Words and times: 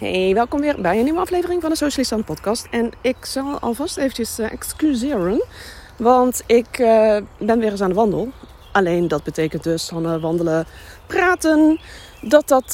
Hey, 0.00 0.34
welkom 0.34 0.60
weer 0.60 0.80
bij 0.80 0.98
een 0.98 1.04
nieuwe 1.04 1.20
aflevering 1.20 1.60
van 1.60 1.70
de 1.70 1.76
Socialist 1.76 2.24
podcast. 2.24 2.66
En 2.70 2.90
ik 3.00 3.16
zal 3.20 3.58
alvast 3.58 3.96
eventjes 3.96 4.38
uh, 4.38 4.52
excuseren, 4.52 5.44
want 5.96 6.42
ik 6.46 6.78
uh, 6.78 7.16
ben 7.38 7.58
weer 7.58 7.70
eens 7.70 7.80
aan 7.80 7.88
de 7.88 7.94
wandel. 7.94 8.28
Alleen 8.72 9.08
dat 9.08 9.22
betekent 9.22 9.62
dus 9.62 9.88
van 9.88 10.06
uh, 10.06 10.22
wandelen, 10.22 10.66
praten, 11.06 11.80
dat 12.22 12.48
dat 12.48 12.72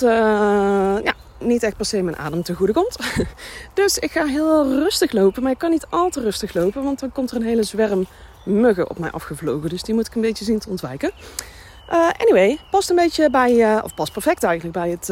ja, 1.04 1.14
niet 1.38 1.62
echt 1.62 1.76
per 1.76 1.86
se 1.86 2.02
mijn 2.02 2.16
adem 2.16 2.42
te 2.42 2.54
goede 2.54 2.72
komt. 2.72 2.96
dus 3.74 3.98
ik 3.98 4.10
ga 4.10 4.24
heel 4.24 4.68
rustig 4.68 5.12
lopen, 5.12 5.42
maar 5.42 5.52
ik 5.52 5.58
kan 5.58 5.70
niet 5.70 5.86
al 5.90 6.08
te 6.10 6.20
rustig 6.20 6.54
lopen, 6.54 6.82
want 6.82 7.00
dan 7.00 7.12
komt 7.12 7.30
er 7.30 7.36
een 7.36 7.42
hele 7.42 7.62
zwerm 7.62 8.06
muggen 8.44 8.90
op 8.90 8.98
mij 8.98 9.10
afgevlogen. 9.10 9.68
Dus 9.68 9.82
die 9.82 9.94
moet 9.94 10.06
ik 10.06 10.14
een 10.14 10.20
beetje 10.20 10.44
zien 10.44 10.58
te 10.58 10.68
ontwijken. 10.68 11.10
anyway, 12.18 12.58
past 12.70 12.90
een 12.90 12.96
beetje 12.96 13.30
bij, 13.30 13.82
of 13.82 13.94
past 13.94 14.12
perfect 14.12 14.42
eigenlijk 14.42 14.74
bij 14.74 14.90
het 14.90 15.10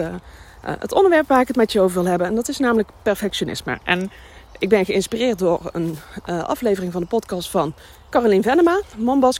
het 0.65 0.93
onderwerp 0.93 1.29
waar 1.29 1.41
ik 1.41 1.49
het 1.49 1.57
met 1.57 1.73
je 1.73 1.81
over 1.81 2.03
wil 2.03 2.11
hebben. 2.11 2.27
En 2.27 2.35
dat 2.35 2.49
is 2.49 2.59
namelijk 2.59 2.89
perfectionisme. 3.03 3.79
En 3.85 4.11
ik 4.59 4.69
ben 4.69 4.85
geïnspireerd 4.85 5.39
door 5.39 5.61
een 5.73 5.99
uh, 6.27 6.45
aflevering 6.45 6.93
van 6.93 7.01
de 7.01 7.07
podcast 7.07 7.51
van 7.51 7.75
Caroline 8.11 8.43
Venema, 8.43 8.81
Mombas 8.97 9.39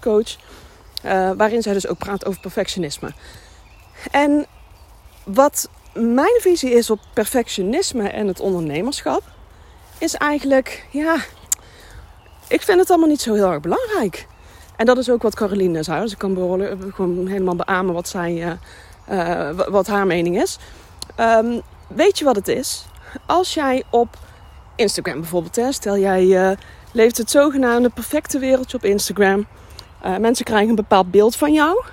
Uh, 1.05 1.31
waarin 1.37 1.63
zij 1.63 1.73
dus 1.73 1.87
ook 1.87 1.99
praat 1.99 2.27
over 2.27 2.41
perfectionisme. 2.41 3.13
En 4.11 4.47
wat 5.25 5.69
mijn 5.93 6.41
visie 6.41 6.71
is 6.71 6.91
op 6.91 7.01
perfectionisme 7.15 8.09
en 8.09 8.27
het 8.27 8.41
ondernemerschap, 8.41 9.23
is 9.99 10.15
eigenlijk, 10.15 10.87
ja, 10.91 11.17
ik 12.49 12.63
vind 12.63 12.81
het 12.81 12.91
allemaal 12.91 13.09
niet 13.09 13.21
zo 13.21 13.35
heel 13.35 13.51
erg 13.51 13.61
belangrijk. 13.61 14.27
En 14.77 14.87
dat 14.87 14.99
is 14.99 15.11
ook 15.11 15.23
wat 15.23 15.35
Caroline 15.35 15.83
zei. 15.83 16.01
Dus 16.01 16.13
ik 16.13 16.19
kan 16.19 16.37
gewoon 16.95 17.27
helemaal 17.27 17.57
beamen 17.57 17.95
wat, 17.95 18.09
zij, 18.09 18.59
wat 19.69 19.87
haar 19.87 20.07
mening 20.07 20.43
is. 20.43 20.59
Um, 21.21 21.63
weet 21.87 22.19
je 22.19 22.25
wat 22.25 22.37
het 22.37 22.49
is? 22.49 22.85
Als 23.27 23.55
jij 23.55 23.83
op 23.91 24.17
Instagram 24.77 25.21
bijvoorbeeld, 25.21 25.57
hè, 25.57 25.73
stel 25.73 25.99
jij 25.99 26.25
uh, 26.25 26.51
leeft 26.93 27.19
het 27.19 27.31
zogenaamde 27.31 27.89
perfecte 27.89 28.39
wereldje 28.39 28.77
op 28.77 28.85
Instagram. 28.85 29.47
Uh, 30.05 30.17
mensen 30.17 30.45
krijgen 30.45 30.69
een 30.69 30.75
bepaald 30.75 31.11
beeld 31.11 31.37
van 31.37 31.53
jou. 31.53 31.85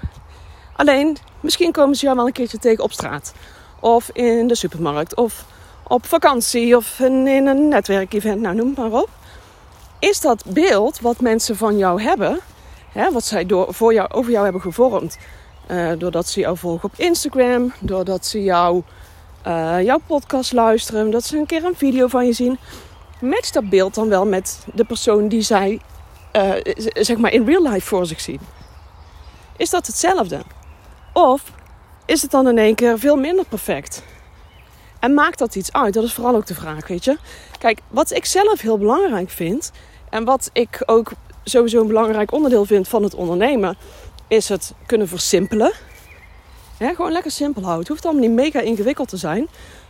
Alleen, 0.76 1.18
misschien 1.40 1.72
komen 1.72 1.96
ze 1.96 2.06
jou 2.06 2.18
wel 2.18 2.26
een 2.26 2.32
keertje 2.32 2.58
tegen 2.58 2.84
op 2.84 2.92
straat. 2.92 3.34
Of 3.80 4.10
in 4.14 4.48
de 4.48 4.56
supermarkt. 4.56 5.16
Of 5.16 5.46
op 5.84 6.06
vakantie. 6.06 6.76
Of 6.78 7.00
in, 7.00 7.28
in 7.28 7.48
een 7.48 7.68
netwerkevent. 7.68 8.42
Nou, 8.42 8.56
noem 8.56 8.68
het 8.68 8.78
maar 8.78 9.02
op. 9.02 9.10
Is 10.00 10.22
dat 10.22 10.44
beeld 10.46 11.00
wat 11.00 11.20
mensen 11.20 11.58
van 11.58 11.78
jou 11.78 12.02
hebben. 12.02 12.40
Hè, 12.92 13.12
wat 13.12 13.24
zij 13.24 13.46
door, 13.46 13.74
voor 13.74 13.94
jou, 13.94 14.10
over 14.12 14.32
jou 14.32 14.44
hebben 14.44 14.62
gevormd. 14.62 15.18
Uh, 15.68 15.92
doordat 15.98 16.28
ze 16.28 16.40
jou 16.40 16.58
volgen 16.58 16.90
op 16.90 16.94
Instagram. 16.96 17.74
Doordat 17.80 18.26
ze 18.26 18.44
jou 18.44 18.84
uh, 19.48 19.84
jouw 19.84 20.00
podcast 20.08 20.54
luisteren, 20.54 21.12
dat 21.12 21.24
ze 21.24 21.38
een 21.38 21.46
keer 21.46 21.64
een 21.64 21.76
video 21.76 22.08
van 22.08 22.26
je 22.26 22.34
zien. 22.34 22.58
Match 23.22 23.50
dat 23.50 23.70
beeld 23.70 23.96
dan 23.96 24.10
wel 24.10 24.26
met 24.26 24.66
de 24.74 24.86
persoon 24.86 25.28
die 25.28 25.42
zij 25.42 25.80
uh, 26.36 26.54
zeg 26.94 27.18
maar 27.18 27.32
in 27.32 27.46
real 27.46 27.72
life 27.72 27.88
voor 27.88 28.06
zich 28.06 28.22
zien? 28.22 28.40
Is 29.58 29.70
dat 29.70 29.88
hetzelfde? 29.88 30.42
Of 31.14 31.44
is 32.06 32.22
het 32.22 32.32
dan 32.32 32.48
in 32.48 32.58
één 32.58 32.76
keer 32.76 33.00
veel 33.00 33.16
minder 33.16 33.46
perfect? 33.46 34.04
En 35.00 35.14
maakt 35.14 35.40
dat 35.40 35.56
iets 35.56 35.72
uit? 35.72 35.94
Dat 35.94 36.04
is 36.04 36.14
vooral 36.14 36.36
ook 36.36 36.46
de 36.46 36.56
vraag, 36.56 36.88
weet 36.88 37.04
je. 37.04 37.18
Kijk, 37.60 37.80
wat 37.88 38.12
ik 38.12 38.26
zelf 38.26 38.62
heel 38.62 38.78
belangrijk 38.78 39.30
vind 39.30 39.72
en 40.10 40.24
wat 40.24 40.50
ik 40.54 40.84
ook 40.86 41.12
sowieso 41.44 41.82
een 41.82 41.88
belangrijk 41.88 42.32
onderdeel 42.32 42.66
vind 42.66 42.88
van 42.88 43.04
het 43.04 43.16
ondernemen, 43.16 43.78
is 44.28 44.50
het 44.50 44.74
kunnen 44.86 45.08
versimpelen 45.08 45.72
gewoon 46.90 47.12
lekker 47.12 47.32
simpel 47.32 47.62
houden. 47.62 47.80
Het 47.80 47.92
hoeft 47.92 48.06
allemaal 48.06 48.28
niet 48.28 48.40
mega 48.40 48.60
ingewikkeld 48.60 49.10
te 49.10 49.18
zijn. 49.18 49.48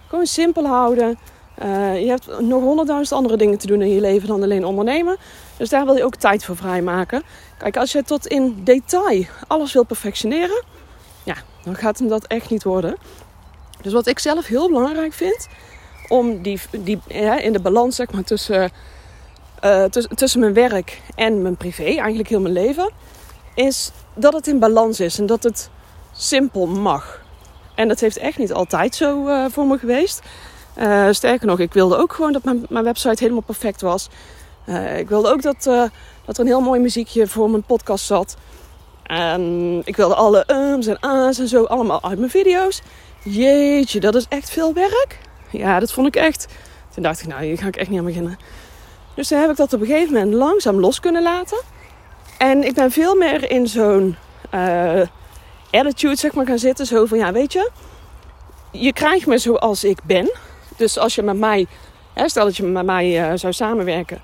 Gewoon 0.07 0.25
simpel 0.25 0.65
houden. 0.65 1.17
Uh, 1.63 2.01
je 2.01 2.07
hebt 2.07 2.39
nog 2.39 2.61
honderdduizend 2.61 3.17
andere 3.17 3.37
dingen 3.37 3.57
te 3.57 3.67
doen 3.67 3.81
in 3.81 3.93
je 3.93 4.01
leven 4.01 4.27
dan 4.27 4.43
alleen 4.43 4.65
ondernemen. 4.65 5.17
Dus 5.57 5.69
daar 5.69 5.85
wil 5.85 5.95
je 5.95 6.03
ook 6.03 6.15
tijd 6.15 6.45
voor 6.45 6.55
vrijmaken. 6.55 7.23
Kijk, 7.57 7.77
als 7.77 7.91
je 7.91 8.03
tot 8.03 8.27
in 8.27 8.63
detail 8.63 9.25
alles 9.47 9.73
wil 9.73 9.83
perfectioneren, 9.83 10.63
ja, 11.23 11.35
dan 11.63 11.75
gaat 11.75 11.99
hem 11.99 12.07
dat 12.07 12.27
echt 12.27 12.49
niet 12.49 12.63
worden. 12.63 12.95
Dus 13.81 13.93
wat 13.93 14.07
ik 14.07 14.19
zelf 14.19 14.45
heel 14.45 14.67
belangrijk 14.67 15.13
vind, 15.13 15.47
om 16.07 16.41
die, 16.41 16.59
die 16.79 16.99
ja, 17.07 17.39
in 17.39 17.53
de 17.53 17.61
balans 17.61 17.95
zeg 17.95 18.11
maar, 18.11 18.23
tussen, 18.23 18.71
uh, 19.63 19.83
tussen 20.15 20.39
mijn 20.39 20.53
werk 20.53 21.01
en 21.15 21.41
mijn 21.41 21.57
privé, 21.57 21.83
eigenlijk 21.83 22.29
heel 22.29 22.41
mijn 22.41 22.53
leven, 22.53 22.91
is 23.55 23.91
dat 24.13 24.33
het 24.33 24.47
in 24.47 24.59
balans 24.59 24.99
is 24.99 25.19
en 25.19 25.25
dat 25.25 25.43
het 25.43 25.69
simpel 26.21 26.67
mag. 26.67 27.21
En 27.75 27.87
dat 27.87 27.99
heeft 27.99 28.17
echt 28.17 28.37
niet 28.37 28.53
altijd 28.53 28.95
zo 28.95 29.27
uh, 29.27 29.45
voor 29.49 29.65
me 29.65 29.77
geweest. 29.77 30.21
Uh, 30.77 31.07
sterker 31.11 31.47
nog, 31.47 31.59
ik 31.59 31.73
wilde 31.73 31.97
ook 31.97 32.13
gewoon 32.13 32.33
dat 32.33 32.43
mijn, 32.43 32.65
mijn 32.69 32.83
website 32.83 33.23
helemaal 33.23 33.41
perfect 33.41 33.81
was. 33.81 34.09
Uh, 34.65 34.97
ik 34.97 35.09
wilde 35.09 35.29
ook 35.29 35.41
dat, 35.41 35.63
dat 36.25 36.37
er 36.37 36.39
een 36.39 36.47
heel 36.47 36.61
mooi 36.61 36.79
muziekje 36.79 37.27
voor 37.27 37.49
mijn 37.49 37.63
podcast 37.63 38.05
zat. 38.05 38.37
En 39.03 39.81
ik 39.83 39.95
wilde 39.95 40.15
alle 40.15 40.45
ums 40.51 40.87
en 40.87 40.97
a's 40.99 41.39
en 41.39 41.47
zo 41.47 41.63
allemaal 41.63 42.03
uit 42.03 42.17
mijn 42.19 42.31
video's. 42.31 42.81
Jeetje, 43.23 43.99
dat 43.99 44.15
is 44.15 44.25
echt 44.29 44.49
veel 44.49 44.73
werk. 44.73 45.19
Ja, 45.49 45.79
dat 45.79 45.91
vond 45.91 46.07
ik 46.07 46.15
echt. 46.15 46.47
Toen 46.93 47.03
dacht 47.03 47.21
ik, 47.21 47.27
nou, 47.27 47.43
hier 47.43 47.57
ga 47.57 47.67
ik 47.67 47.75
echt 47.75 47.89
niet 47.89 47.99
aan 47.99 48.05
beginnen. 48.05 48.39
Dus 49.13 49.27
toen 49.27 49.39
heb 49.39 49.49
ik 49.49 49.55
dat 49.55 49.73
op 49.73 49.81
een 49.81 49.87
gegeven 49.87 50.13
moment 50.13 50.33
langzaam 50.33 50.79
los 50.79 50.99
kunnen 50.99 51.23
laten. 51.23 51.61
En 52.37 52.63
ik 52.63 52.73
ben 52.73 52.91
veel 52.91 53.15
meer 53.15 53.51
in 53.51 53.67
zo'n 53.67 54.15
attitude 55.71 56.15
zeg 56.15 56.33
maar 56.33 56.45
gaan 56.45 56.59
zitten. 56.59 56.85
Zo 56.85 57.05
van, 57.05 57.17
ja, 57.17 57.31
weet 57.31 57.53
je, 57.53 57.71
je 58.71 58.93
krijgt 58.93 59.25
me 59.25 59.37
zoals 59.37 59.83
ik 59.83 59.99
ben. 60.03 60.31
Dus 60.77 60.97
als 60.97 61.15
je 61.15 61.21
met 61.21 61.37
mij, 61.37 61.67
hè, 62.13 62.29
stel 62.29 62.45
dat 62.45 62.57
je 62.57 62.63
met 62.63 62.85
mij 62.85 63.31
uh, 63.31 63.37
zou 63.37 63.53
samenwerken, 63.53 64.21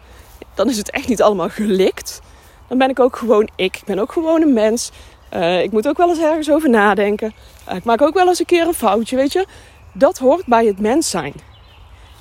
dan 0.54 0.70
is 0.70 0.78
het 0.78 0.92
echt 0.92 1.08
niet 1.08 1.22
allemaal 1.22 1.50
gelikt. 1.50 2.22
Dan 2.68 2.78
ben 2.78 2.90
ik 2.90 3.00
ook 3.00 3.16
gewoon 3.16 3.50
ik. 3.56 3.76
Ik 3.76 3.86
ben 3.86 4.00
ook 4.00 4.12
gewoon 4.12 4.42
een 4.42 4.54
mens. 4.54 4.92
Uh, 5.34 5.62
ik 5.62 5.72
moet 5.72 5.88
ook 5.88 5.98
wel 5.98 6.10
eens 6.10 6.20
ergens 6.20 6.52
over 6.52 6.70
nadenken. 6.70 7.34
Uh, 7.70 7.76
ik 7.76 7.84
maak 7.84 8.02
ook 8.02 8.14
wel 8.14 8.28
eens 8.28 8.40
een 8.40 8.46
keer 8.46 8.68
een 8.68 8.74
foutje, 8.74 9.16
weet 9.16 9.34
je. 9.34 9.46
Dat 9.94 10.18
hoort 10.18 10.46
bij 10.46 10.66
het 10.66 10.80
mens 10.80 11.10
zijn. 11.10 11.34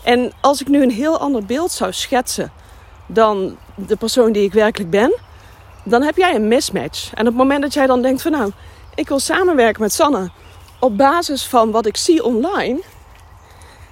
En 0.05 0.33
als 0.41 0.61
ik 0.61 0.69
nu 0.69 0.83
een 0.83 0.91
heel 0.91 1.19
ander 1.19 1.45
beeld 1.45 1.73
zou 1.73 1.93
schetsen 1.93 2.53
dan 3.07 3.57
de 3.75 3.97
persoon 3.97 4.33
die 4.33 4.43
ik 4.43 4.53
werkelijk 4.53 4.91
ben, 4.91 5.15
dan 5.85 6.03
heb 6.03 6.17
jij 6.17 6.35
een 6.35 6.49
mismatch. 6.49 7.11
En 7.15 7.21
op 7.21 7.27
het 7.27 7.37
moment 7.37 7.63
dat 7.63 7.75
jij 7.75 7.87
dan 7.87 8.03
denkt 8.03 8.23
van 8.23 8.33
nou, 8.33 8.51
ik 8.97 9.09
wil 9.09 9.19
samenwerken 9.19 9.83
met 9.83 9.93
Sanne 9.93 10.31
op 10.79 10.97
basis 10.97 11.47
van 11.47 11.71
wat 11.71 11.87
ik 11.87 11.97
zie 11.97 12.25
online. 12.25 12.81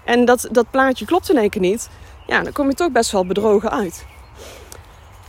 En 0.04 0.24
dat, 0.24 0.48
dat 0.50 0.70
plaatje 0.70 1.04
klopt 1.04 1.30
in 1.30 1.38
één 1.38 1.50
keer 1.50 1.60
niet. 1.60 1.88
Ja, 2.26 2.42
dan 2.42 2.52
kom 2.52 2.68
je 2.68 2.74
toch 2.74 2.90
best 2.90 3.10
wel 3.10 3.26
bedrogen 3.26 3.70
uit. 3.70 4.04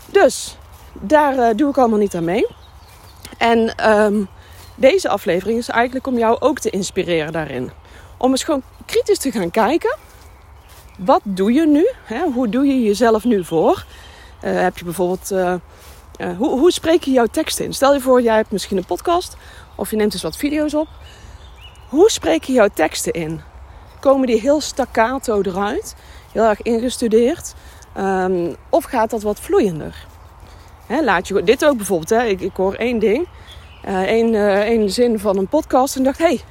Dus 0.05 0.57
daar 0.93 1.35
uh, 1.37 1.49
doe 1.55 1.69
ik 1.69 1.77
allemaal 1.77 1.99
niet 1.99 2.15
aan 2.15 2.23
mee. 2.23 2.47
En 3.37 3.91
um, 3.91 4.27
deze 4.75 5.09
aflevering 5.09 5.57
is 5.57 5.69
eigenlijk 5.69 6.07
om 6.07 6.17
jou 6.17 6.39
ook 6.39 6.59
te 6.59 6.69
inspireren 6.69 7.31
daarin. 7.31 7.71
Om 8.17 8.31
eens 8.31 8.43
gewoon 8.43 8.63
kritisch 8.85 9.17
te 9.17 9.31
gaan 9.31 9.51
kijken. 9.51 9.97
Wat 10.97 11.21
doe 11.23 11.53
je 11.53 11.67
nu? 11.67 11.89
Hè? 12.03 12.23
Hoe 12.23 12.49
doe 12.49 12.65
je 12.65 12.83
jezelf 12.83 13.23
nu 13.23 13.45
voor? 13.45 13.85
Uh, 14.43 14.61
heb 14.61 14.77
je 14.77 14.83
bijvoorbeeld. 14.83 15.31
Uh, 15.31 15.53
hoe, 16.37 16.59
hoe 16.59 16.71
spreek 16.71 17.03
je 17.03 17.11
jouw 17.11 17.27
tekst 17.31 17.59
in? 17.59 17.73
Stel 17.73 17.93
je 17.93 17.99
voor, 17.99 18.21
jij 18.21 18.35
hebt 18.35 18.51
misschien 18.51 18.77
een 18.77 18.85
podcast 18.85 19.37
of 19.75 19.89
je 19.89 19.95
neemt 19.95 20.13
eens 20.13 20.21
wat 20.21 20.37
video's 20.37 20.73
op. 20.73 20.87
Hoe 21.89 22.11
spreek 22.11 22.43
je 22.43 22.53
jouw 22.53 22.69
teksten 22.73 23.13
in? 23.13 23.41
Komen 23.99 24.27
die 24.27 24.39
heel 24.39 24.61
staccato 24.61 25.41
eruit? 25.41 25.95
Heel 26.31 26.43
erg 26.43 26.61
ingestudeerd? 26.61 27.53
Um, 27.97 28.55
of 28.69 28.83
gaat 28.83 29.09
dat 29.09 29.21
wat 29.21 29.39
vloeiender? 29.39 30.05
laat 30.87 31.27
je 31.27 31.43
dit 31.43 31.65
ook 31.65 31.77
bijvoorbeeld. 31.77 32.09
Hè, 32.09 32.23
ik, 32.23 32.41
ik 32.41 32.55
hoor 32.55 32.73
één 32.73 32.99
ding. 32.99 33.27
Één, 33.83 34.33
uh, 34.33 34.59
één 34.59 34.89
zin 34.89 35.19
van 35.19 35.37
een 35.37 35.47
podcast. 35.47 35.95
En 35.95 36.03
dacht, 36.03 36.17
hey, 36.17 36.41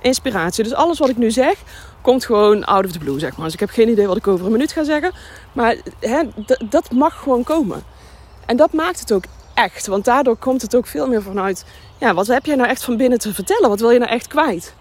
inspiratie. 0.00 0.64
Dus 0.64 0.74
alles 0.74 0.98
wat 0.98 1.08
ik 1.08 1.16
nu 1.16 1.30
zeg, 1.30 1.54
komt 2.00 2.24
gewoon 2.24 2.64
out 2.64 2.84
of 2.84 2.92
the 2.92 2.98
blue, 2.98 3.18
zeg 3.18 3.36
maar. 3.36 3.44
Dus 3.44 3.54
ik 3.54 3.60
heb 3.60 3.70
geen 3.70 3.88
idee 3.88 4.06
wat 4.06 4.16
ik 4.16 4.26
over 4.26 4.46
een 4.46 4.52
minuut 4.52 4.72
ga 4.72 4.84
zeggen. 4.84 5.12
Maar 5.52 5.76
dat 6.68 6.90
mag 6.90 7.18
gewoon 7.22 7.42
komen. 7.42 7.82
En 8.50 8.56
dat 8.56 8.72
maakt 8.72 9.00
het 9.00 9.12
ook 9.12 9.24
echt. 9.54 9.86
Want 9.86 10.04
daardoor 10.04 10.36
komt 10.36 10.62
het 10.62 10.76
ook 10.76 10.86
veel 10.86 11.08
meer 11.08 11.22
vanuit 11.22 11.64
ja, 11.98 12.14
wat 12.14 12.26
heb 12.26 12.46
jij 12.46 12.56
nou 12.56 12.68
echt 12.68 12.84
van 12.84 12.96
binnen 12.96 13.18
te 13.18 13.34
vertellen? 13.34 13.68
Wat 13.68 13.80
wil 13.80 13.90
je 13.90 13.98
nou 13.98 14.10
echt 14.10 14.26
kwijt? 14.26 14.74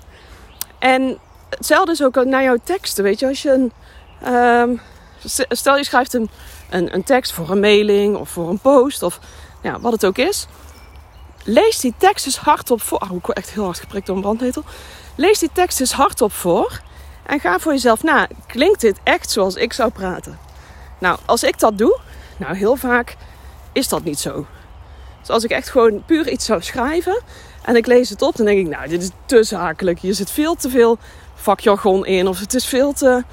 En 0.80 1.18
hetzelfde 1.50 1.92
is 1.92 2.04
ook 2.04 2.26
naar 2.26 2.44
jouw 2.44 2.58
teksten. 2.64 3.04
Weet 3.04 3.20
je, 3.20 3.28
als 3.28 3.42
je 3.42 3.52
een. 3.52 3.72
Ehm, 4.24 4.76
stel 5.50 5.78
je 5.78 5.84
schrijft 5.84 6.14
een, 6.14 6.30
een, 6.70 7.04
tekst 7.04 7.32
voor 7.32 7.50
een 7.50 7.60
mailing 7.60 8.16
of 8.16 8.30
voor 8.30 8.50
een 8.50 8.60
post 8.60 9.04
of 9.04 9.20
ja, 9.62 9.80
wat 9.80 9.92
het 9.92 10.06
ook 10.06 10.18
is. 10.18 10.48
Lees 11.44 11.80
die 11.80 11.94
tekst 11.98 12.26
eens 12.26 12.38
hardop 12.38 12.82
voor. 12.82 13.00
Oh, 13.00 13.16
ik 13.16 13.26
word 13.26 13.38
echt 13.38 13.50
heel 13.50 13.64
hard 13.64 13.80
geprikt 13.80 14.06
door 14.06 14.16
een 14.16 14.22
brandnetel. 14.22 14.64
Lees 15.16 15.40
die 15.40 15.50
tekst 15.54 15.80
eens 15.80 15.92
hardop 15.92 16.32
voor. 16.32 16.82
En 17.26 17.40
ga 17.40 17.60
voor 17.60 17.72
jezelf 17.72 18.04
na. 18.04 18.28
Klinkt 18.48 18.82
dit 18.82 18.98
echt 19.04 19.32
zoals 19.32 19.56
ik 19.56 19.74
zou 19.74 19.90
praten? 19.92 20.40
Nou, 21.00 21.20
als 21.26 21.44
ik 21.44 21.60
dat 21.60 21.78
doe, 21.78 22.00
nou 22.38 22.56
heel 22.56 22.76
vaak 22.76 23.16
is 23.72 23.88
dat 23.88 24.04
niet 24.04 24.20
zo. 24.20 24.46
Dus 25.20 25.30
als 25.30 25.44
ik 25.44 25.52
echt 25.52 25.70
gewoon 25.70 26.04
puur 26.06 26.30
iets 26.30 26.46
zou 26.46 26.62
schrijven 26.62 27.22
en 27.64 27.76
ik 27.76 27.86
lees 27.86 28.10
het 28.10 28.22
op, 28.22 28.36
dan 28.36 28.46
denk 28.46 28.60
ik, 28.60 28.68
nou, 28.68 28.88
dit 28.88 29.02
is 29.02 29.10
te 29.26 29.44
zakelijk. 29.44 30.00
Hier 30.00 30.14
zit 30.14 30.32
veel 30.32 30.56
te 30.56 30.70
veel 30.70 30.98
vakjargon 31.36 32.06
in. 32.06 32.28
Of 32.28 32.40
het 32.40 32.54
is 32.54 32.66
veel 32.66 32.94
te, 32.94 33.24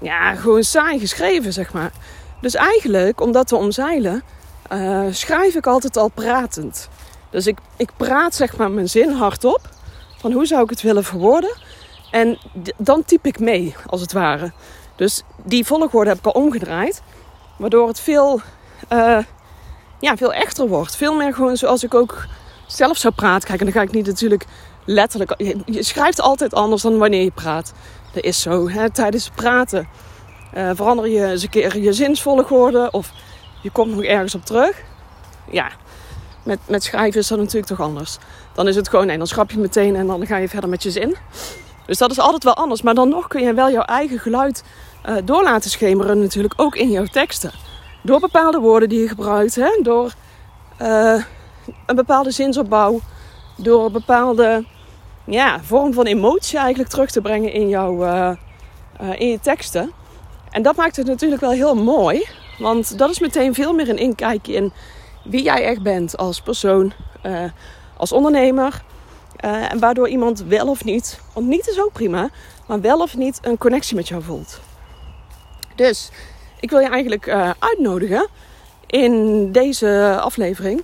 ja, 0.00 0.34
gewoon 0.34 0.62
saai 0.62 0.98
geschreven, 0.98 1.52
zeg 1.52 1.72
maar. 1.72 1.92
Dus 2.40 2.54
eigenlijk, 2.54 3.20
om 3.20 3.32
dat 3.32 3.46
te 3.46 3.56
omzeilen, 3.56 4.22
uh, 4.72 5.02
schrijf 5.10 5.54
ik 5.54 5.66
altijd 5.66 5.96
al 5.96 6.08
pratend. 6.08 6.88
Dus 7.30 7.46
ik, 7.46 7.58
ik 7.76 7.90
praat 7.96 8.34
zeg 8.34 8.56
maar 8.56 8.70
mijn 8.70 8.88
zin 8.88 9.10
hardop. 9.10 9.60
Van 10.18 10.32
hoe 10.32 10.46
zou 10.46 10.62
ik 10.62 10.70
het 10.70 10.82
willen 10.82 11.04
verwoorden? 11.04 11.56
En 12.10 12.38
dan 12.76 13.04
typ 13.04 13.26
ik 13.26 13.38
mee, 13.38 13.74
als 13.86 14.00
het 14.00 14.12
ware. 14.12 14.52
Dus 14.96 15.22
die 15.44 15.64
volgorde 15.64 16.10
heb 16.10 16.18
ik 16.18 16.26
al 16.26 16.42
omgedraaid. 16.42 17.02
Waardoor 17.56 17.88
het 17.88 18.00
veel, 18.00 18.40
uh, 18.92 19.18
ja, 20.00 20.16
veel 20.16 20.32
echter 20.32 20.68
wordt. 20.68 20.96
Veel 20.96 21.14
meer 21.14 21.34
gewoon 21.34 21.56
zoals 21.56 21.84
ik 21.84 21.94
ook 21.94 22.26
zelf 22.66 22.96
zou 22.96 23.14
praten. 23.14 23.48
Kijk, 23.48 23.58
en 23.58 23.64
dan 23.64 23.74
ga 23.74 23.82
ik 23.82 23.92
niet 23.92 24.06
natuurlijk 24.06 24.44
letterlijk... 24.84 25.34
Je, 25.66 25.82
schrijft 25.82 26.20
altijd 26.20 26.54
anders 26.54 26.82
dan 26.82 26.98
wanneer 26.98 27.22
je 27.22 27.30
praat. 27.30 27.72
Dat 28.12 28.24
is 28.24 28.40
zo. 28.40 28.68
Hè? 28.68 28.90
Tijdens 28.90 29.30
praten 29.34 29.88
uh, 30.56 30.70
verander 30.74 31.08
je 31.08 31.26
eens 31.26 31.42
een 31.42 31.48
keer 31.48 31.78
je 31.78 31.92
zinsvolgorde. 31.92 32.88
Of 32.90 33.12
je 33.62 33.70
komt 33.70 33.94
nog 33.94 34.04
ergens 34.04 34.34
op 34.34 34.44
terug. 34.44 34.82
Ja, 35.50 35.70
met, 36.42 36.58
met 36.66 36.82
schrijven 36.82 37.20
is 37.20 37.28
dat 37.28 37.38
natuurlijk 37.38 37.66
toch 37.66 37.80
anders. 37.80 38.18
Dan 38.54 38.68
is 38.68 38.76
het 38.76 38.88
gewoon, 38.88 39.06
nee, 39.06 39.18
dan 39.18 39.26
schrap 39.26 39.50
je 39.50 39.58
meteen 39.58 39.96
en 39.96 40.06
dan 40.06 40.26
ga 40.26 40.36
je 40.36 40.48
verder 40.48 40.70
met 40.70 40.82
je 40.82 40.90
zin. 40.90 41.16
Dus 41.86 41.98
dat 41.98 42.10
is 42.10 42.18
altijd 42.18 42.44
wel 42.44 42.54
anders. 42.54 42.82
Maar 42.82 42.94
dan 42.94 43.08
nog 43.08 43.28
kun 43.28 43.42
je 43.42 43.54
wel 43.54 43.70
jouw 43.70 43.82
eigen 43.82 44.18
geluid 44.18 44.64
uh, 45.08 45.16
door 45.24 45.42
laten 45.42 45.70
schemeren 45.70 46.20
natuurlijk 46.20 46.54
ook 46.56 46.76
in 46.76 46.90
jouw 46.90 47.04
teksten. 47.04 47.52
Door 48.08 48.20
bepaalde 48.20 48.58
woorden 48.58 48.88
die 48.88 49.00
je 49.00 49.08
gebruikt. 49.08 49.54
Hè? 49.54 49.80
Door 49.82 50.12
uh, 50.82 51.22
een 51.86 51.96
bepaalde 51.96 52.30
zinsopbouw. 52.30 53.00
Door 53.56 53.84
een 53.84 53.92
bepaalde 53.92 54.64
ja, 55.24 55.60
vorm 55.62 55.92
van 55.92 56.06
emotie 56.06 56.58
eigenlijk 56.58 56.90
terug 56.90 57.10
te 57.10 57.20
brengen 57.20 57.52
in, 57.52 57.68
jouw, 57.68 58.04
uh, 58.04 58.32
in 59.16 59.28
je 59.28 59.40
teksten. 59.40 59.92
En 60.50 60.62
dat 60.62 60.76
maakt 60.76 60.96
het 60.96 61.06
natuurlijk 61.06 61.40
wel 61.40 61.50
heel 61.50 61.74
mooi. 61.74 62.26
Want 62.58 62.98
dat 62.98 63.10
is 63.10 63.18
meteen 63.18 63.54
veel 63.54 63.72
meer 63.72 63.88
een 63.88 63.98
inkijkje 63.98 64.52
in 64.52 64.72
wie 65.24 65.42
jij 65.42 65.64
echt 65.64 65.82
bent 65.82 66.16
als 66.16 66.40
persoon, 66.40 66.92
als 67.96 68.12
ondernemer. 68.12 68.82
en 69.36 69.78
waardoor 69.78 70.08
iemand 70.08 70.42
wel 70.42 70.68
of 70.68 70.84
niet, 70.84 71.20
want 71.34 71.46
niet 71.46 71.68
is 71.68 71.80
ook 71.80 71.92
prima, 71.92 72.28
maar 72.66 72.80
wel 72.80 73.00
of 73.00 73.16
niet 73.16 73.38
een 73.42 73.58
connectie 73.58 73.96
met 73.96 74.08
jou 74.08 74.22
voelt. 74.22 74.60
Dus 75.74 76.10
ik 76.60 76.70
wil 76.70 76.80
je 76.80 76.88
eigenlijk 76.88 77.26
uh, 77.26 77.50
uitnodigen 77.58 78.26
in 78.86 79.52
deze 79.52 80.18
aflevering 80.20 80.82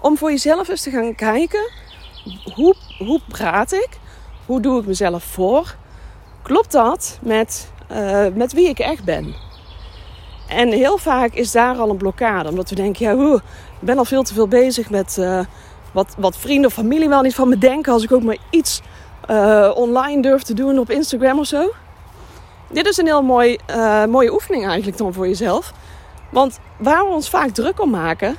om 0.00 0.16
voor 0.16 0.30
jezelf 0.30 0.68
eens 0.68 0.82
te 0.82 0.90
gaan 0.90 1.14
kijken 1.14 1.70
hoe, 2.54 2.74
hoe 2.98 3.20
praat 3.28 3.72
ik? 3.72 3.88
Hoe 4.46 4.60
doe 4.60 4.80
ik 4.80 4.86
mezelf 4.86 5.24
voor? 5.24 5.74
Klopt 6.42 6.72
dat 6.72 7.18
met, 7.22 7.72
uh, 7.92 8.26
met 8.34 8.52
wie 8.52 8.68
ik 8.68 8.78
echt 8.78 9.04
ben? 9.04 9.34
En 10.48 10.68
heel 10.68 10.98
vaak 10.98 11.32
is 11.32 11.52
daar 11.52 11.76
al 11.76 11.90
een 11.90 11.96
blokkade, 11.96 12.48
omdat 12.48 12.70
we 12.70 12.74
denken: 12.74 13.06
ja, 13.06 13.14
hoe, 13.14 13.36
ik 13.80 13.86
ben 13.86 13.98
al 13.98 14.04
veel 14.04 14.22
te 14.22 14.34
veel 14.34 14.48
bezig 14.48 14.90
met 14.90 15.16
uh, 15.20 15.40
wat, 15.92 16.14
wat 16.18 16.36
vrienden 16.36 16.66
of 16.66 16.72
familie 16.72 17.08
wel 17.08 17.22
niet 17.22 17.34
van 17.34 17.48
me 17.48 17.58
denken 17.58 17.92
als 17.92 18.02
ik 18.02 18.12
ook 18.12 18.22
maar 18.22 18.38
iets 18.50 18.80
online 19.74 20.22
durf 20.22 20.42
te 20.42 20.54
doen 20.54 20.78
op 20.78 20.90
Instagram 20.90 21.38
of 21.38 21.46
zo 21.46 21.72
dit 22.74 22.86
is 22.86 22.96
een 22.96 23.06
heel 23.06 23.22
mooi, 23.22 23.58
uh, 23.70 24.04
mooie 24.04 24.32
oefening 24.32 24.66
eigenlijk 24.66 24.98
dan 24.98 25.12
voor 25.12 25.28
jezelf. 25.28 25.72
Want 26.30 26.58
waar 26.76 27.06
we 27.06 27.12
ons 27.12 27.28
vaak 27.30 27.50
druk 27.50 27.80
om 27.80 27.90
maken, 27.90 28.36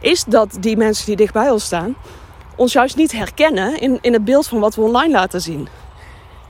is 0.00 0.24
dat 0.24 0.56
die 0.60 0.76
mensen 0.76 1.06
die 1.06 1.16
dicht 1.16 1.32
bij 1.32 1.50
ons 1.50 1.64
staan, 1.64 1.96
ons 2.56 2.72
juist 2.72 2.96
niet 2.96 3.12
herkennen 3.12 3.80
in, 3.80 3.98
in 4.00 4.12
het 4.12 4.24
beeld 4.24 4.46
van 4.46 4.60
wat 4.60 4.74
we 4.74 4.82
online 4.82 5.12
laten 5.12 5.40
zien. 5.40 5.68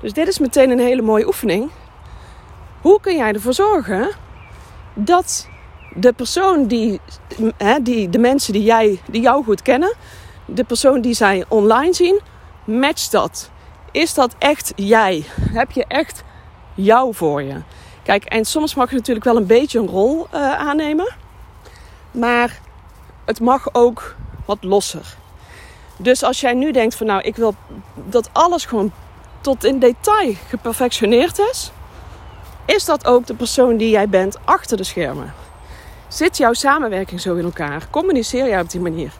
Dus 0.00 0.12
dit 0.12 0.29
is 0.29 0.38
meteen 0.38 0.71
een 0.71 0.79
hele 0.79 1.03
mooie 1.03 1.27
oefening. 1.27 1.71
Hoe 2.81 3.00
kun 3.00 3.17
jij 3.17 3.32
ervoor 3.32 3.55
zorgen 3.55 4.11
dat 4.94 5.49
de 5.94 6.12
persoon 6.12 6.67
die, 6.67 7.00
hè, 7.56 7.82
die 7.82 8.09
de 8.09 8.19
mensen 8.19 8.53
die, 8.53 8.62
jij, 8.62 9.00
die 9.11 9.21
jou 9.21 9.44
goed 9.44 9.62
kennen, 9.62 9.94
de 10.44 10.65
persoon 10.65 11.00
die 11.00 11.15
zij 11.15 11.44
online 11.49 11.93
zien, 11.93 12.21
matcht 12.65 13.12
dat? 13.12 13.50
Is 13.93 14.15
dat 14.15 14.35
echt 14.38 14.73
jij? 14.77 15.25
Heb 15.41 15.71
je 15.71 15.85
echt 15.88 16.23
jou 16.75 17.14
voor 17.14 17.43
je. 17.43 17.61
Kijk, 18.02 18.25
en 18.25 18.44
soms 18.44 18.75
mag 18.75 18.90
je 18.90 18.96
natuurlijk 18.96 19.25
wel 19.25 19.37
een 19.37 19.46
beetje 19.46 19.78
een 19.78 19.87
rol 19.87 20.26
uh, 20.34 20.52
aannemen. 20.52 21.14
Maar 22.11 22.61
het 23.25 23.40
mag 23.40 23.75
ook 23.75 24.14
wat 24.44 24.58
losser. 24.61 25.17
Dus 25.96 26.22
als 26.22 26.40
jij 26.40 26.55
nu 26.55 26.72
denkt 26.72 26.94
van 26.94 27.06
nou, 27.06 27.22
ik 27.22 27.37
wil 27.37 27.55
dat 27.94 28.31
alles 28.32 28.64
gewoon 28.64 28.93
tot 29.40 29.64
in 29.64 29.78
detail 29.78 30.34
geperfectioneerd 30.49 31.38
is. 31.38 31.72
Is 32.64 32.84
dat 32.84 33.06
ook 33.06 33.26
de 33.26 33.34
persoon 33.34 33.76
die 33.76 33.90
jij 33.90 34.08
bent 34.08 34.38
achter 34.44 34.76
de 34.76 34.84
schermen? 34.84 35.34
Zit 36.08 36.37
jouw 36.37 36.52
samenwerking 36.52 37.20
zo 37.20 37.34
in 37.34 37.44
elkaar? 37.44 37.87
Communiceer 37.90 38.49
jij 38.49 38.61
op 38.61 38.70
die 38.70 38.81
manier? 38.81 39.12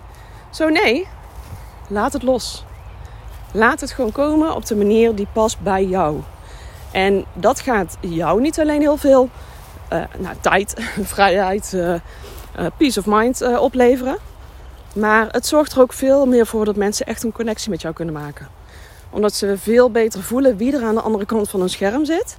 Zo 0.51 0.69
nee, 0.69 1.07
laat 1.89 2.13
het 2.13 2.23
los. 2.23 2.65
Laat 3.53 3.81
het 3.81 3.93
gewoon 3.93 4.13
komen 4.13 4.55
op 4.55 4.67
de 4.67 4.77
manier 4.77 5.15
die 5.15 5.27
past 5.33 5.61
bij 5.61 5.85
jou. 5.85 6.21
En 6.91 7.25
dat 7.33 7.61
gaat 7.61 7.97
jou 8.01 8.41
niet 8.41 8.61
alleen 8.61 8.81
heel 8.81 8.97
veel 8.97 9.29
uh, 9.93 10.03
nou, 10.19 10.37
tijd, 10.41 10.75
vrijheid, 11.15 11.73
uh, 11.75 11.95
peace 12.77 12.99
of 12.99 13.07
mind 13.07 13.59
opleveren. 13.59 14.17
Maar 14.95 15.29
het 15.31 15.47
zorgt 15.47 15.73
er 15.73 15.81
ook 15.81 15.93
veel 15.93 16.27
meer 16.27 16.47
voor 16.47 16.65
dat 16.65 16.77
mensen 16.77 17.07
echt 17.07 17.23
een 17.23 17.33
connectie 17.33 17.71
met 17.71 17.81
jou 17.81 17.95
kunnen 17.95 18.15
maken. 18.15 18.49
Omdat 19.11 19.35
ze 19.35 19.59
veel 19.59 19.91
beter 19.91 20.23
voelen 20.23 20.57
wie 20.57 20.77
er 20.77 20.85
aan 20.85 20.95
de 20.95 21.01
andere 21.01 21.27
kant 21.27 21.51
van 21.51 21.61
hun 21.61 21.71
scherm 21.71 22.05
zit. 22.05 22.37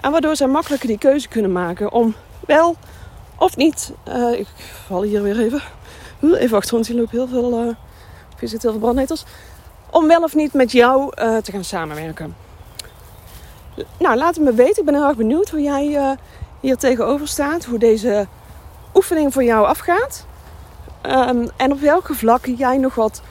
En 0.00 0.10
waardoor 0.10 0.36
zij 0.36 0.46
makkelijker 0.46 0.88
die 0.88 0.98
keuze 0.98 1.28
kunnen 1.28 1.52
maken 1.52 1.92
om 1.92 2.14
wel 2.46 2.76
of 3.36 3.56
niet. 3.56 3.92
ik 4.36 4.46
val 4.86 5.02
hier 5.02 5.22
weer 5.22 5.40
even. 5.40 5.62
Even 6.22 6.50
wachten, 6.50 6.74
want 6.74 6.86
hier 6.86 6.96
loopt 6.96 7.10
heel 7.10 7.28
veel. 7.28 7.64
Uh, 7.64 7.74
heel 8.38 8.58
veel 8.60 8.78
brandnetels. 8.78 9.24
Om 9.90 10.06
wel 10.06 10.22
of 10.22 10.34
niet 10.34 10.52
met 10.52 10.72
jou 10.72 11.14
te 11.16 11.52
gaan 11.52 11.64
samenwerken. 11.64 12.34
Nou, 13.98 14.16
laat 14.16 14.34
het 14.34 14.44
me 14.44 14.52
weten. 14.52 14.78
Ik 14.78 14.84
ben 14.84 14.94
heel 14.94 15.08
erg 15.08 15.16
benieuwd 15.16 15.50
hoe 15.50 15.60
jij 15.60 15.86
uh, 15.86 16.10
hier 16.60 16.76
tegenover 16.76 17.28
staat. 17.28 17.64
Hoe 17.64 17.78
deze 17.78 18.26
oefening 18.94 19.32
voor 19.32 19.44
jou 19.44 19.66
afgaat. 19.66 20.26
Um, 21.06 21.48
en 21.56 21.72
op 21.72 21.80
welke 21.80 22.14
vlakken 22.14 22.54
jij 22.54 22.76
nog 22.76 22.94
wat 22.94 23.22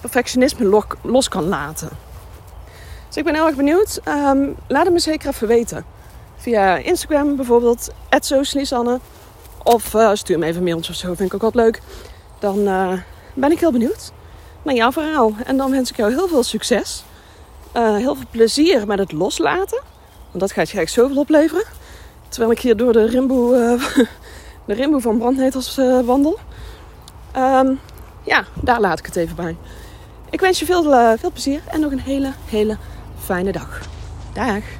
perfectionisme 0.00 0.84
los 1.02 1.28
kan 1.28 1.48
laten. 1.48 1.88
Dus 3.06 3.16
ik 3.16 3.24
ben 3.24 3.34
heel 3.34 3.46
erg 3.46 3.56
benieuwd. 3.56 4.00
Um, 4.08 4.56
laat 4.66 4.84
het 4.84 4.92
me 4.92 4.98
zeker 4.98 5.28
even 5.28 5.48
weten. 5.48 5.84
Via 6.36 6.76
Instagram 6.76 7.36
bijvoorbeeld, 7.36 7.88
@socialisanne. 8.20 9.00
Of 9.62 9.94
uh, 9.94 10.10
stuur 10.14 10.38
me 10.38 10.46
even 10.46 10.58
een 10.58 10.64
mailtje 10.64 10.92
of 10.92 10.98
zo, 10.98 11.14
vind 11.14 11.28
ik 11.28 11.34
ook 11.34 11.40
wat 11.40 11.54
leuk. 11.54 11.80
Dan 12.38 12.58
uh, 12.58 12.92
ben 13.34 13.52
ik 13.52 13.60
heel 13.60 13.72
benieuwd 13.72 14.12
naar 14.62 14.74
jouw 14.74 14.92
verhaal. 14.92 15.32
En 15.44 15.56
dan 15.56 15.70
wens 15.70 15.90
ik 15.90 15.96
jou 15.96 16.12
heel 16.12 16.28
veel 16.28 16.42
succes. 16.42 17.04
Uh, 17.76 17.96
heel 17.96 18.14
veel 18.14 18.26
plezier 18.30 18.86
met 18.86 18.98
het 18.98 19.12
loslaten. 19.12 19.82
Want 20.28 20.40
dat 20.40 20.52
gaat 20.52 20.70
je 20.70 20.76
eigenlijk 20.76 20.88
zoveel 20.88 21.22
opleveren. 21.22 21.64
Terwijl 22.28 22.52
ik 22.52 22.58
hier 22.58 22.76
door 22.76 22.92
de 22.92 23.06
rimboe, 23.06 23.56
uh, 23.56 24.06
de 24.66 24.74
rimboe 24.74 25.00
van 25.00 25.18
brandnetels 25.18 25.78
uh, 25.78 26.00
wandel. 26.00 26.38
Um, 27.36 27.80
ja, 28.22 28.44
daar 28.62 28.80
laat 28.80 28.98
ik 28.98 29.06
het 29.06 29.16
even 29.16 29.36
bij. 29.36 29.56
Ik 30.30 30.40
wens 30.40 30.58
je 30.58 30.64
veel, 30.64 30.82
veel 31.18 31.32
plezier 31.32 31.60
en 31.66 31.80
nog 31.80 31.92
een 31.92 32.00
hele, 32.00 32.32
hele 32.46 32.76
fijne 33.18 33.52
dag. 33.52 33.80
Dag! 34.32 34.79